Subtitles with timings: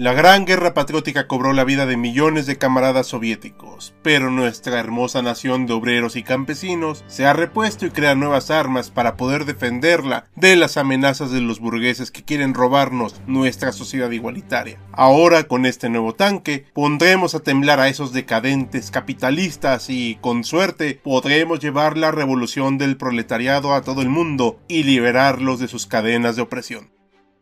[0.00, 5.20] La Gran Guerra Patriótica cobró la vida de millones de camaradas soviéticos, pero nuestra hermosa
[5.20, 10.24] nación de obreros y campesinos se ha repuesto y crea nuevas armas para poder defenderla
[10.36, 14.78] de las amenazas de los burgueses que quieren robarnos nuestra sociedad igualitaria.
[14.92, 20.98] Ahora con este nuevo tanque pondremos a temblar a esos decadentes capitalistas y, con suerte,
[21.04, 26.36] podremos llevar la revolución del proletariado a todo el mundo y liberarlos de sus cadenas
[26.36, 26.99] de opresión.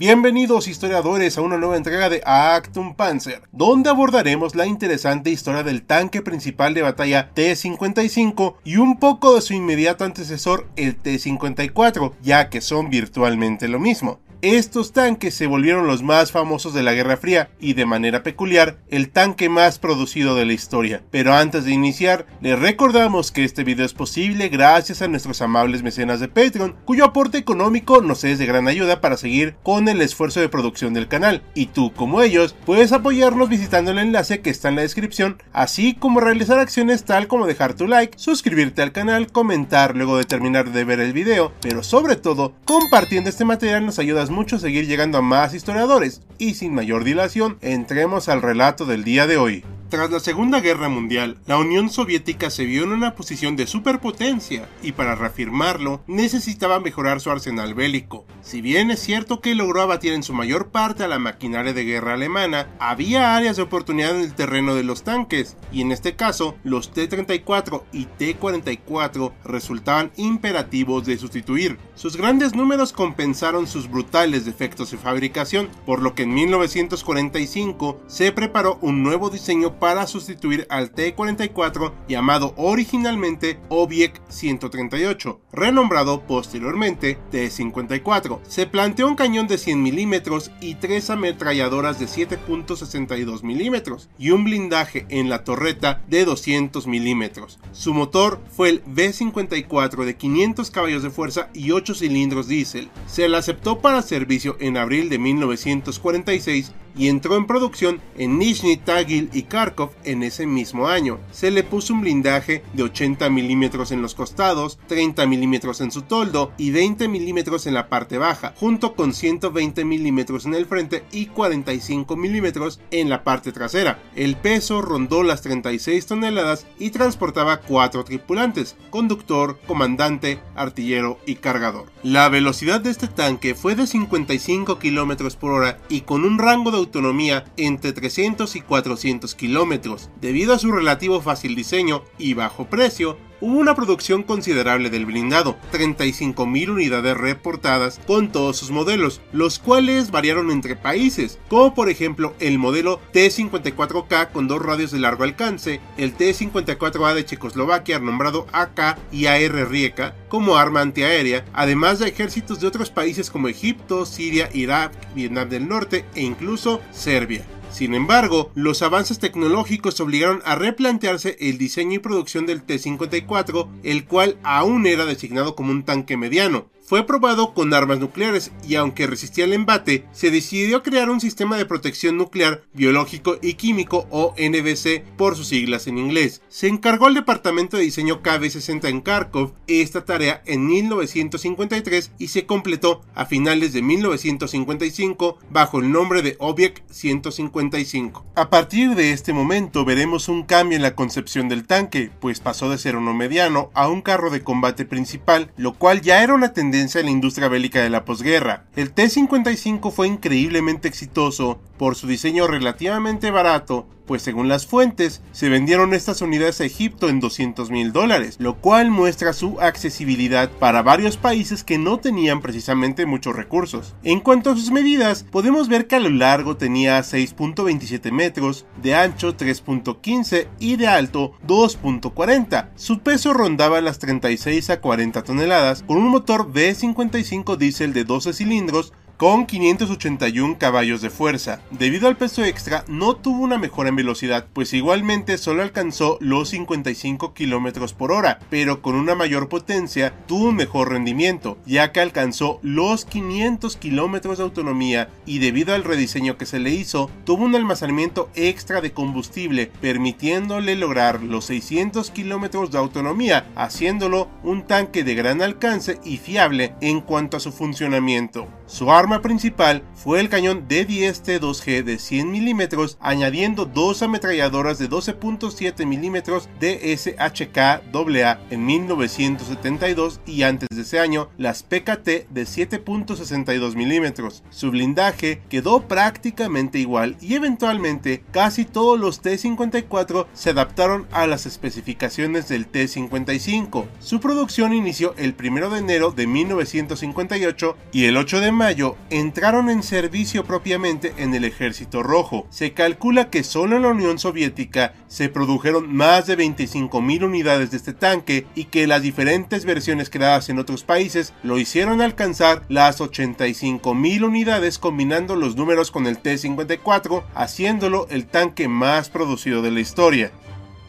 [0.00, 5.82] Bienvenidos historiadores a una nueva entrega de Actum Panzer, donde abordaremos la interesante historia del
[5.82, 12.48] tanque principal de batalla T-55 y un poco de su inmediato antecesor el T-54, ya
[12.48, 14.20] que son virtualmente lo mismo.
[14.42, 18.78] Estos tanques se volvieron los más famosos de la Guerra Fría y de manera peculiar
[18.88, 21.02] el tanque más producido de la historia.
[21.10, 25.82] Pero antes de iniciar, les recordamos que este video es posible gracias a nuestros amables
[25.82, 30.00] mecenas de Patreon, cuyo aporte económico nos es de gran ayuda para seguir con el
[30.00, 31.42] esfuerzo de producción del canal.
[31.54, 35.92] Y tú, como ellos, puedes apoyarnos visitando el enlace que está en la descripción, así
[35.92, 40.72] como realizar acciones tal como dejar tu like, suscribirte al canal, comentar luego de terminar
[40.72, 45.18] de ver el video, pero sobre todo, compartiendo este material nos ayudas mucho seguir llegando
[45.18, 49.64] a más historiadores, y sin mayor dilación, entremos al relato del día de hoy.
[49.90, 54.68] Tras la Segunda Guerra Mundial, la Unión Soviética se vio en una posición de superpotencia
[54.84, 58.24] y para reafirmarlo necesitaba mejorar su arsenal bélico.
[58.40, 61.84] Si bien es cierto que logró abatir en su mayor parte a la maquinaria de
[61.84, 66.14] guerra alemana, había áreas de oportunidad en el terreno de los tanques, y en este
[66.14, 71.78] caso los T-34 y T-44 resultaban imperativos de sustituir.
[71.96, 78.30] Sus grandes números compensaron sus brutales defectos de fabricación, por lo que en 1945 se
[78.30, 88.40] preparó un nuevo diseño para sustituir al T-44 llamado originalmente Object 138, renombrado posteriormente T-54.
[88.46, 94.44] Se planteó un cañón de 100 milímetros y tres ametralladoras de 7.62 milímetros y un
[94.44, 97.58] blindaje en la torreta de 200 milímetros.
[97.72, 102.90] Su motor fue el V-54 de 500 caballos de fuerza y 8 cilindros diésel.
[103.06, 108.76] Se le aceptó para servicio en abril de 1946 y entró en producción en Nizhny
[108.76, 111.18] Tagil y Kharkov en ese mismo año.
[111.32, 116.02] Se le puso un blindaje de 80 milímetros en los costados, 30 milímetros en su
[116.02, 121.04] toldo y 20 milímetros en la parte baja, junto con 120 milímetros en el frente
[121.12, 124.02] y 45 milímetros en la parte trasera.
[124.16, 131.86] El peso rondó las 36 toneladas y transportaba 4 tripulantes, conductor, comandante, artillero y cargador.
[132.02, 136.70] La velocidad de este tanque fue de 55 km por hora y con un rango
[136.70, 140.10] de autonomía entre 300 y 400 kilómetros.
[140.20, 145.56] Debido a su relativo fácil diseño y bajo precio, hubo una producción considerable del blindado,
[145.72, 152.34] 35.000 unidades reportadas con todos sus modelos, los cuales variaron entre países, como por ejemplo
[152.40, 158.98] el modelo T-54K con dos radios de largo alcance, el T-54A de Checoslovaquia nombrado AK
[159.12, 164.48] y AR Rieka como arma antiaérea, además de ejércitos de otros países como Egipto, Siria,
[164.52, 167.44] Irak, Vietnam del Norte e incluso Serbia.
[167.70, 174.04] Sin embargo, los avances tecnológicos obligaron a replantearse el diseño y producción del T-54, el
[174.04, 176.66] cual aún era designado como un tanque mediano.
[176.90, 181.56] Fue probado con armas nucleares y aunque resistía el embate, se decidió crear un sistema
[181.56, 186.42] de protección nuclear, biológico y químico o NBC por sus siglas en inglés.
[186.48, 192.44] Se encargó al departamento de diseño KB-60 en Kharkov esta tarea en 1953 y se
[192.44, 198.26] completó a finales de 1955 bajo el nombre de Object 155.
[198.34, 202.68] A partir de este momento veremos un cambio en la concepción del tanque, pues pasó
[202.68, 206.52] de ser uno mediano a un carro de combate principal, lo cual ya era una
[206.52, 208.64] tendencia en la industria bélica de la posguerra.
[208.74, 215.48] El T-55 fue increíblemente exitoso por su diseño relativamente barato, pues según las fuentes, se
[215.48, 220.82] vendieron estas unidades a Egipto en 200 mil dólares, lo cual muestra su accesibilidad para
[220.82, 223.94] varios países que no tenían precisamente muchos recursos.
[224.02, 228.94] En cuanto a sus medidas, podemos ver que a lo largo tenía 6.27 metros, de
[228.94, 232.70] ancho 3.15 y de alto 2.40.
[232.76, 238.32] Su peso rondaba las 36 a 40 toneladas, con un motor V55 diésel de 12
[238.32, 241.60] cilindros con 581 caballos de fuerza.
[241.70, 246.48] Debido al peso extra, no tuvo una mejora en velocidad, pues igualmente solo alcanzó los
[246.48, 252.00] 55 km por hora, pero con una mayor potencia tuvo un mejor rendimiento, ya que
[252.00, 257.44] alcanzó los 500 km de autonomía y debido al rediseño que se le hizo, tuvo
[257.44, 265.04] un almacenamiento extra de combustible, permitiéndole lograr los 600 km de autonomía, haciéndolo un tanque
[265.04, 268.48] de gran alcance y fiable en cuanto a su funcionamiento.
[268.66, 272.62] Su arma principal fue el cañón D10T2G de 100 mm,
[273.00, 281.28] añadiendo dos ametralladoras de 12.7 mm de SHK-AA en 1972 y antes de ese año
[281.36, 284.30] las PKT de 7.62 mm.
[284.50, 291.46] Su blindaje quedó prácticamente igual y eventualmente casi todos los T-54 se adaptaron a las
[291.46, 293.86] especificaciones del T-55.
[293.98, 299.70] Su producción inició el 1 de enero de 1958 y el 8 de mayo entraron
[299.70, 302.46] en servicio propiamente en el Ejército Rojo.
[302.50, 307.76] Se calcula que solo en la Unión Soviética se produjeron más de 25.000 unidades de
[307.76, 313.00] este tanque y que las diferentes versiones creadas en otros países lo hicieron alcanzar las
[313.00, 319.80] 85.000 unidades combinando los números con el T-54, haciéndolo el tanque más producido de la
[319.80, 320.32] historia.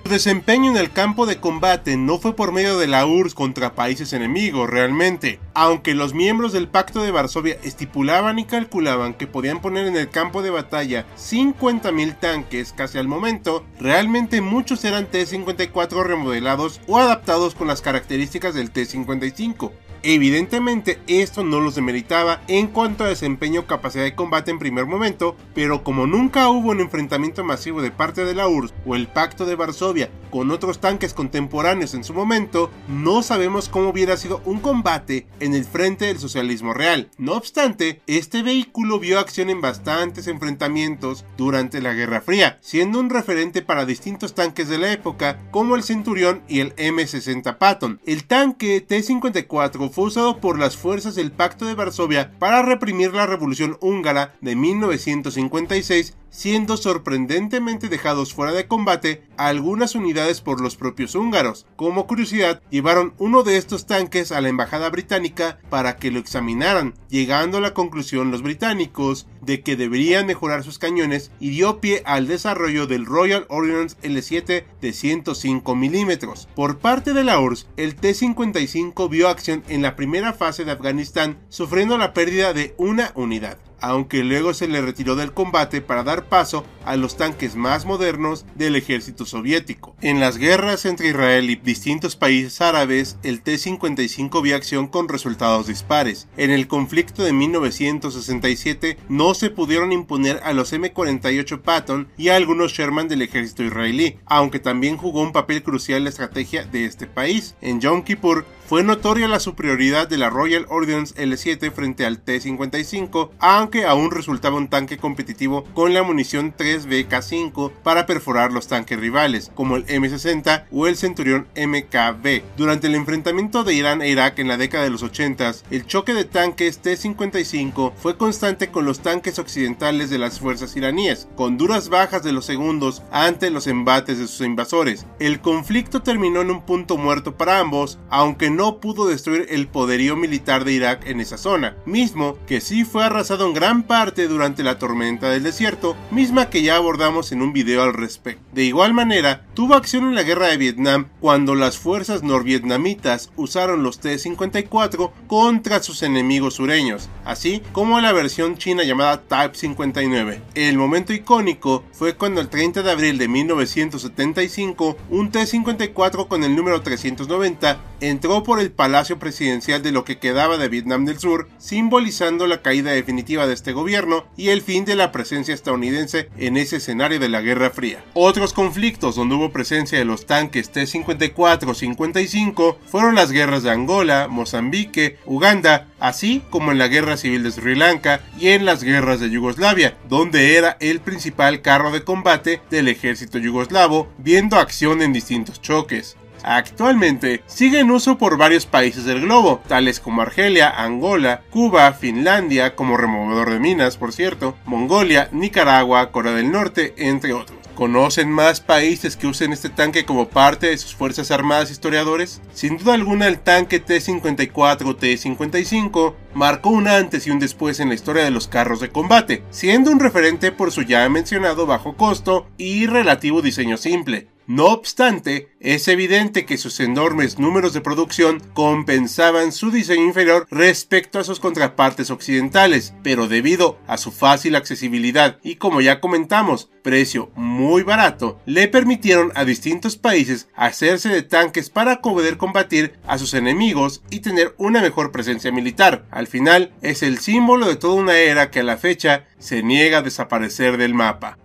[0.03, 3.75] Su desempeño en el campo de combate no fue por medio de la URSS contra
[3.75, 9.62] países enemigos realmente, aunque los miembros del Pacto de Varsovia estipulaban y calculaban que podían
[9.62, 16.03] poner en el campo de batalla 50.000 tanques casi al momento, realmente muchos eran T-54
[16.03, 19.71] remodelados o adaptados con las características del T-55.
[20.03, 24.88] Evidentemente esto no los demeritaba en cuanto a desempeño o capacidad de combate en primer
[24.88, 29.07] momento, pero como nunca hubo un enfrentamiento masivo de parte de la URSS o el
[29.07, 34.42] Pacto de Varsovia con otros tanques contemporáneos en su momento, no sabemos cómo hubiera sido
[34.45, 37.10] un combate en el frente del socialismo real.
[37.18, 43.10] No obstante, este vehículo vio acción en bastantes enfrentamientos durante la Guerra Fría, siendo un
[43.10, 48.00] referente para distintos tanques de la época como el Centurión y el M60 Patton.
[48.06, 53.27] El tanque T-54 fue usado por las fuerzas del Pacto de Varsovia para reprimir la
[53.27, 61.13] Revolución húngara de 1956 siendo sorprendentemente dejados fuera de combate algunas unidades por los propios
[61.13, 61.68] húngaros.
[61.75, 66.95] Como curiosidad, llevaron uno de estos tanques a la embajada británica para que lo examinaran,
[67.10, 72.01] llegando a la conclusión los británicos de que deberían mejorar sus cañones y dio pie
[72.06, 76.48] al desarrollo del Royal Ordnance L7 de 105 milímetros.
[76.56, 81.38] Por parte de la URSS, el T-55 vio acción en la primera fase de Afganistán,
[81.50, 86.25] sufriendo la pérdida de una unidad aunque luego se le retiró del combate para dar
[86.25, 89.95] paso a los tanques más modernos del ejército soviético.
[90.01, 95.68] En las guerras entre Israel y distintos países árabes, el T-55 vio acción con resultados
[95.68, 96.28] dispares.
[96.38, 102.36] En el conflicto de 1967 no se pudieron imponer a los M48 Patton y a
[102.36, 107.07] algunos Sherman del ejército israelí, aunque también jugó un papel crucial la estrategia de este
[107.07, 107.56] país.
[107.62, 113.31] En Yom Kippur fue notoria la superioridad de la Royal Ordnance L7 frente al T-55,
[113.38, 119.51] aunque aún resultaba un tanque competitivo con la munición 3BK5 para perforar los tanques rivales,
[119.56, 122.44] como el M60 o el Centurión MKB.
[122.56, 126.13] Durante el enfrentamiento de Irán e Irak en la década de los 80, el choque
[126.13, 131.89] de tanques T-55 fue constante con los tanques occidentales de las fuerzas iraníes, con duras
[131.89, 135.07] bajas de los segundos ante los embates de sus invasores.
[135.19, 139.68] El conflicto terminó en un punto muerto para ambos, aunque no no pudo destruir el
[139.68, 144.27] poderío militar de Irak en esa zona, mismo que sí fue arrasado en gran parte
[144.27, 148.44] durante la tormenta del desierto, misma que ya abordamos en un video al respecto.
[148.53, 153.82] De igual manera, tuvo acción en la guerra de Vietnam cuando las fuerzas norvietnamitas usaron
[153.82, 160.39] los T-54 contra sus enemigos sureños, así como la versión china llamada Type 59.
[160.53, 166.56] El momento icónico fue cuando el 30 de abril de 1975 un T-54 con el
[166.56, 171.48] número 390 entró por el palacio presidencial de lo que quedaba de Vietnam del Sur,
[171.58, 176.58] simbolizando la caída definitiva de este gobierno y el fin de la presencia estadounidense en
[176.58, 178.03] ese escenario de la Guerra Fría.
[178.13, 185.17] Otros conflictos donde hubo presencia de los tanques T-54-55 fueron las guerras de Angola, Mozambique,
[185.25, 189.29] Uganda, así como en la Guerra Civil de Sri Lanka y en las guerras de
[189.29, 195.62] Yugoslavia, donde era el principal carro de combate del ejército yugoslavo, viendo acción en distintos
[195.62, 196.17] choques.
[196.43, 202.75] Actualmente sigue en uso por varios países del globo, tales como Argelia, Angola, Cuba, Finlandia,
[202.75, 207.57] como removedor de minas, por cierto, Mongolia, Nicaragua, Corea del Norte, entre otros.
[207.75, 212.41] ¿Conocen más países que usen este tanque como parte de sus Fuerzas Armadas historiadores?
[212.53, 218.24] Sin duda alguna el tanque T-54-T-55 marcó un antes y un después en la historia
[218.24, 222.86] de los carros de combate, siendo un referente por su ya mencionado bajo costo y
[222.88, 224.27] relativo diseño simple.
[224.48, 231.19] No obstante, es evidente que sus enormes números de producción compensaban su diseño inferior respecto
[231.19, 237.31] a sus contrapartes occidentales, pero debido a su fácil accesibilidad y como ya comentamos, precio
[237.36, 243.33] muy barato, le permitieron a distintos países hacerse de tanques para poder combatir a sus
[243.33, 246.05] enemigos y tener una mejor presencia militar.
[246.12, 250.00] Al final, es el símbolo de toda una era que a la fecha se niega
[250.00, 251.38] a desaparecer del mapa.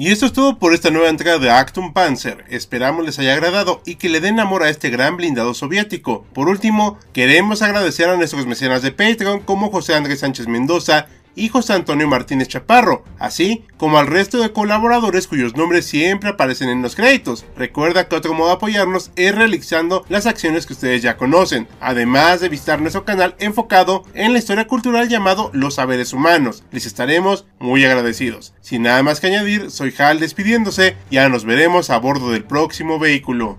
[0.00, 2.46] Y esto es todo por esta nueva entrega de Actum Panzer.
[2.48, 6.24] Esperamos les haya agradado y que le den amor a este gran blindado soviético.
[6.32, 11.48] Por último, queremos agradecer a nuestros mecenas de Patreon como José Andrés Sánchez Mendoza, y
[11.48, 16.82] José Antonio Martínez Chaparro, así como al resto de colaboradores cuyos nombres siempre aparecen en
[16.82, 17.44] los créditos.
[17.56, 22.40] Recuerda que otro modo de apoyarnos es realizando las acciones que ustedes ya conocen, además
[22.40, 26.64] de visitar nuestro canal enfocado en la historia cultural llamado Los Saberes Humanos.
[26.70, 28.54] Les estaremos muy agradecidos.
[28.60, 32.98] Sin nada más que añadir, soy Hal despidiéndose, ya nos veremos a bordo del próximo
[32.98, 33.58] vehículo.